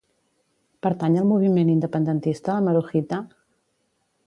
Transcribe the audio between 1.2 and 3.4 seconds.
al moviment independentista la Marujita?